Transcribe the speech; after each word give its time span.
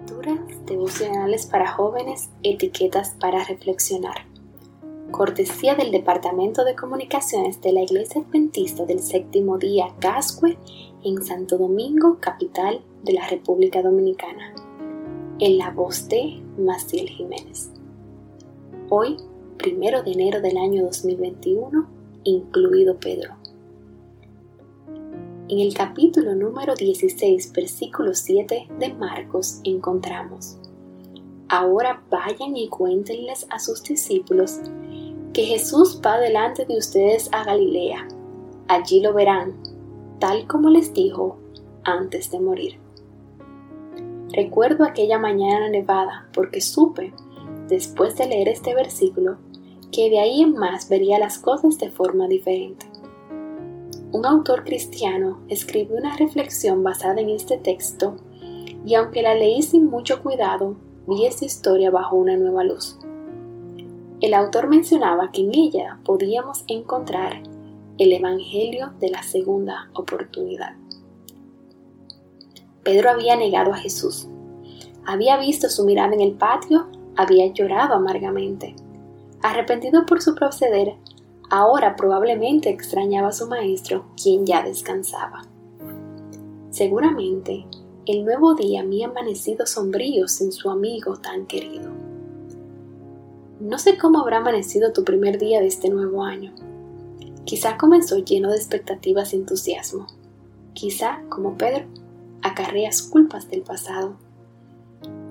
Lecturas 0.00 0.40
devocionales 0.64 1.44
para 1.46 1.70
jóvenes, 1.70 2.30
etiquetas 2.42 3.10
para 3.20 3.44
reflexionar. 3.44 4.26
Cortesía 5.10 5.74
del 5.74 5.90
Departamento 5.90 6.64
de 6.64 6.74
Comunicaciones 6.74 7.60
de 7.60 7.72
la 7.72 7.82
Iglesia 7.82 8.22
Adventista 8.22 8.86
del 8.86 9.00
Séptimo 9.00 9.58
Día 9.58 9.94
Cascue 9.98 10.56
en 11.04 11.22
Santo 11.22 11.58
Domingo, 11.58 12.16
capital 12.18 12.80
de 13.02 13.12
la 13.12 13.28
República 13.28 13.82
Dominicana. 13.82 14.54
En 15.38 15.58
la 15.58 15.70
voz 15.70 16.08
de 16.08 16.40
Maciel 16.56 17.08
Jiménez. 17.08 17.70
Hoy, 18.88 19.18
primero 19.58 20.02
de 20.02 20.12
enero 20.12 20.40
del 20.40 20.56
año 20.56 20.82
2021, 20.84 21.86
incluido 22.24 22.98
Pedro. 22.98 23.39
En 25.50 25.58
el 25.58 25.74
capítulo 25.74 26.36
número 26.36 26.76
16, 26.76 27.52
versículo 27.52 28.14
7 28.14 28.68
de 28.78 28.94
Marcos 28.94 29.60
encontramos, 29.64 30.56
Ahora 31.48 32.04
vayan 32.08 32.56
y 32.56 32.68
cuéntenles 32.68 33.48
a 33.50 33.58
sus 33.58 33.82
discípulos 33.82 34.60
que 35.32 35.42
Jesús 35.42 36.00
va 36.06 36.20
delante 36.20 36.66
de 36.66 36.78
ustedes 36.78 37.28
a 37.32 37.42
Galilea. 37.42 38.06
Allí 38.68 39.00
lo 39.00 39.12
verán, 39.12 39.56
tal 40.20 40.46
como 40.46 40.70
les 40.70 40.94
dijo 40.94 41.36
antes 41.82 42.30
de 42.30 42.38
morir. 42.38 42.78
Recuerdo 44.32 44.84
aquella 44.84 45.18
mañana 45.18 45.68
nevada 45.68 46.28
porque 46.32 46.60
supe, 46.60 47.12
después 47.66 48.16
de 48.16 48.28
leer 48.28 48.46
este 48.46 48.72
versículo, 48.76 49.38
que 49.90 50.10
de 50.10 50.20
ahí 50.20 50.42
en 50.42 50.52
más 50.52 50.88
vería 50.88 51.18
las 51.18 51.40
cosas 51.40 51.76
de 51.78 51.90
forma 51.90 52.28
diferente. 52.28 52.89
Un 54.12 54.26
autor 54.26 54.64
cristiano 54.64 55.38
escribió 55.48 55.96
una 55.96 56.16
reflexión 56.16 56.82
basada 56.82 57.20
en 57.20 57.30
este 57.30 57.58
texto 57.58 58.16
y 58.84 58.94
aunque 58.94 59.22
la 59.22 59.36
leí 59.36 59.62
sin 59.62 59.86
mucho 59.86 60.20
cuidado, 60.20 60.74
vi 61.06 61.26
esta 61.26 61.44
historia 61.44 61.92
bajo 61.92 62.16
una 62.16 62.36
nueva 62.36 62.64
luz. 62.64 62.98
El 64.20 64.34
autor 64.34 64.68
mencionaba 64.68 65.30
que 65.30 65.42
en 65.42 65.54
ella 65.54 66.00
podíamos 66.04 66.64
encontrar 66.66 67.40
el 67.98 68.12
Evangelio 68.12 68.92
de 68.98 69.10
la 69.10 69.22
segunda 69.22 69.90
oportunidad. 69.94 70.74
Pedro 72.82 73.10
había 73.10 73.36
negado 73.36 73.72
a 73.72 73.76
Jesús, 73.76 74.26
había 75.06 75.36
visto 75.38 75.68
su 75.68 75.84
mirada 75.84 76.14
en 76.14 76.20
el 76.20 76.32
patio, 76.32 76.88
había 77.16 77.46
llorado 77.52 77.94
amargamente. 77.94 78.74
Arrepentido 79.42 80.04
por 80.04 80.20
su 80.20 80.34
proceder, 80.34 80.96
Ahora 81.52 81.96
probablemente 81.96 82.70
extrañaba 82.70 83.30
a 83.30 83.32
su 83.32 83.48
maestro, 83.48 84.04
quien 84.22 84.46
ya 84.46 84.62
descansaba. 84.62 85.42
Seguramente, 86.70 87.66
el 88.06 88.24
nuevo 88.24 88.54
día 88.54 88.82
había 88.82 89.08
amanecido 89.08 89.66
sombrío 89.66 90.28
sin 90.28 90.52
su 90.52 90.70
amigo 90.70 91.16
tan 91.16 91.46
querido. 91.46 91.90
No 93.58 93.78
sé 93.78 93.98
cómo 93.98 94.20
habrá 94.20 94.36
amanecido 94.36 94.92
tu 94.92 95.02
primer 95.02 95.38
día 95.38 95.60
de 95.60 95.66
este 95.66 95.90
nuevo 95.90 96.22
año. 96.22 96.52
Quizá 97.44 97.76
comenzó 97.76 98.18
lleno 98.18 98.50
de 98.50 98.56
expectativas 98.56 99.32
y 99.32 99.36
entusiasmo. 99.36 100.06
Quizá, 100.72 101.20
como 101.28 101.58
Pedro, 101.58 101.84
acarreas 102.42 103.02
culpas 103.02 103.50
del 103.50 103.62
pasado. 103.62 104.14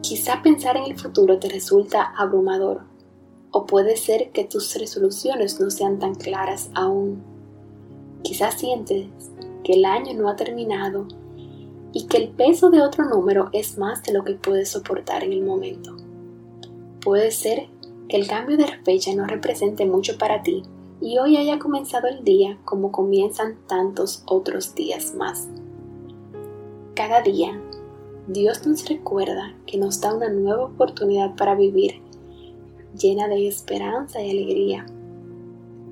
Quizá 0.00 0.42
pensar 0.42 0.76
en 0.76 0.84
el 0.84 0.98
futuro 0.98 1.38
te 1.38 1.48
resulta 1.48 2.12
abrumador 2.16 2.97
o 3.50 3.66
puede 3.66 3.96
ser 3.96 4.30
que 4.30 4.44
tus 4.44 4.74
resoluciones 4.76 5.60
no 5.60 5.70
sean 5.70 5.98
tan 5.98 6.14
claras 6.14 6.70
aún. 6.74 7.22
Quizás 8.22 8.58
sientes 8.58 9.06
que 9.64 9.74
el 9.74 9.84
año 9.84 10.14
no 10.14 10.28
ha 10.28 10.36
terminado 10.36 11.06
y 11.92 12.06
que 12.06 12.18
el 12.18 12.28
peso 12.28 12.70
de 12.70 12.82
otro 12.82 13.04
número 13.04 13.48
es 13.52 13.78
más 13.78 14.02
de 14.02 14.12
lo 14.12 14.24
que 14.24 14.34
puedes 14.34 14.70
soportar 14.70 15.24
en 15.24 15.32
el 15.32 15.42
momento. 15.42 15.96
Puede 17.00 17.30
ser 17.30 17.68
que 18.08 18.16
el 18.16 18.26
cambio 18.26 18.56
de 18.56 18.66
fecha 18.84 19.14
no 19.14 19.26
represente 19.26 19.86
mucho 19.86 20.18
para 20.18 20.42
ti 20.42 20.62
y 21.00 21.18
hoy 21.18 21.36
haya 21.36 21.58
comenzado 21.58 22.08
el 22.08 22.24
día 22.24 22.58
como 22.64 22.92
comienzan 22.92 23.58
tantos 23.66 24.22
otros 24.26 24.74
días 24.74 25.14
más. 25.14 25.48
Cada 26.94 27.22
día, 27.22 27.60
Dios 28.26 28.66
nos 28.66 28.86
recuerda 28.88 29.54
que 29.66 29.78
nos 29.78 30.00
da 30.00 30.12
una 30.12 30.28
nueva 30.28 30.64
oportunidad 30.64 31.36
para 31.36 31.54
vivir 31.54 32.02
llena 32.98 33.28
de 33.28 33.46
esperanza 33.46 34.20
y 34.20 34.30
alegría. 34.30 34.86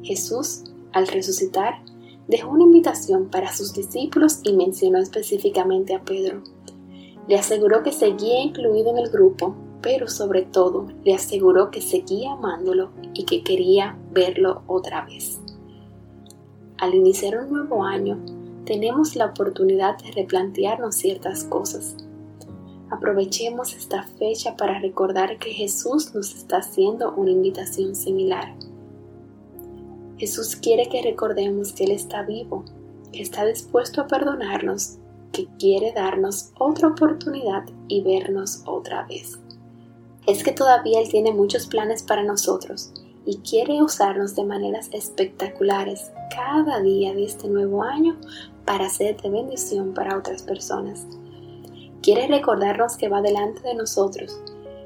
Jesús, 0.03 0.65
al 0.93 1.06
resucitar, 1.06 1.83
dejó 2.28 2.50
una 2.50 2.65
invitación 2.65 3.31
para 3.31 3.53
sus 3.53 3.72
discípulos 3.72 4.41
y 4.43 4.55
mencionó 4.55 4.99
específicamente 4.99 5.94
a 5.94 6.03
Pedro. 6.03 6.43
Le 7.28 7.37
aseguró 7.37 7.83
que 7.83 7.93
seguía 7.93 8.41
incluido 8.41 8.91
en 8.91 8.99
el 8.99 9.11
grupo, 9.11 9.55
pero 9.81 10.09
sobre 10.09 10.43
todo 10.43 10.89
le 11.05 11.15
aseguró 11.15 11.71
que 11.71 11.81
seguía 11.81 12.33
amándolo 12.33 12.91
y 13.15 13.25
que 13.25 13.43
quería 13.43 13.97
verlo 14.12 14.62
otra 14.67 15.05
vez. 15.05 15.41
Al 16.78 16.94
iniciar 16.94 17.38
un 17.38 17.53
nuevo 17.53 17.83
año, 17.84 18.19
tenemos 18.65 19.17
la 19.17 19.27
oportunidad 19.27 19.97
de 19.99 20.11
replantearnos 20.12 20.97
ciertas 20.97 21.44
cosas 21.44 21.97
Aprovechemos 22.91 23.75
esta 23.75 24.05
fecha 24.05 24.57
para 24.57 24.79
recordar 24.79 25.39
que 25.39 25.53
Jesús 25.53 26.15
nos 26.15 26.35
está 26.37 26.59
haciendo 26.59 27.13
una 27.15 27.33
invitación 27.33 27.97
similar. 27.97 28.55
Jesús 30.19 30.55
quiere 30.55 30.89
que 30.89 31.03
recordemos 31.03 31.73
que 31.73 31.85
Él 31.85 31.91
está 31.91 32.23
vivo, 32.23 32.65
que 33.13 33.23
está 33.23 33.45
dispuesto 33.45 34.01
a 34.01 34.07
perdonarnos, 34.07 34.99
que 35.33 35.49
quiere 35.59 35.93
darnos 35.93 36.53
otra 36.59 36.89
oportunidad 36.89 37.65
y 37.89 38.03
vernos 38.03 38.63
otra 38.67 39.05
vez. 39.05 39.41
Es 40.29 40.45
que 40.45 40.53
todavía 40.53 41.01
Él 41.01 41.09
tiene 41.09 41.33
muchos 41.33 41.67
planes 41.67 42.05
para 42.05 42.23
nosotros 42.23 42.93
y 43.25 43.39
quiere 43.39 43.83
usarnos 43.83 44.37
de 44.37 44.45
maneras 44.45 44.89
espectaculares 44.93 46.13
cada 46.35 46.81
día 46.81 47.13
de 47.13 47.25
este 47.25 47.49
nuevo 47.49 47.83
año 47.83 48.17
para 48.65 48.89
ser 48.89 49.21
de 49.21 49.29
bendición 49.29 49.93
para 49.93 50.17
otras 50.17 50.43
personas 50.43 51.05
quiere 52.06 52.28
recordarnos 52.28 52.97
que 52.97 53.09
va 53.09 53.21
delante 53.21 53.67
de 53.67 53.75
nosotros 53.75 54.41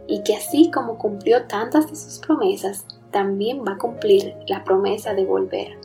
y 0.07 0.23
que 0.23 0.35
así 0.35 0.71
como 0.71 0.97
cumplió 0.97 1.45
tantas 1.45 1.91
de 1.91 1.95
sus 1.95 2.19
promesas, 2.19 2.87
también 3.11 3.63
va 3.63 3.73
a 3.73 3.79
cumplir 3.79 4.35
la 4.49 4.65
promesa 4.65 5.13
de 5.13 5.27
volver. 5.27 5.77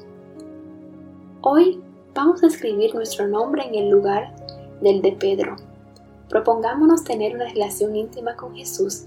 Hoy 1.42 1.82
vamos 2.14 2.42
a 2.42 2.48
escribir 2.48 2.96
nuestro 2.96 3.28
nombre 3.28 3.68
en 3.68 3.76
el 3.76 3.90
lugar 3.90 4.34
del 4.80 5.02
de 5.02 5.12
Pedro. 5.12 5.58
Propongámonos 6.30 7.04
tener 7.04 7.36
una 7.36 7.50
relación 7.50 7.98
íntima 7.98 8.38
con 8.38 8.56
Jesús 8.56 9.04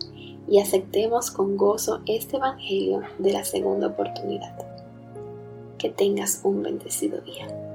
y 0.47 0.60
aceptemos 0.60 1.31
con 1.31 1.56
gozo 1.56 2.03
este 2.05 2.37
Evangelio 2.37 3.00
de 3.19 3.33
la 3.33 3.45
segunda 3.45 3.87
oportunidad. 3.87 4.55
Que 5.78 5.89
tengas 5.89 6.43
un 6.45 6.62
bendecido 6.62 7.22
día. 7.22 7.68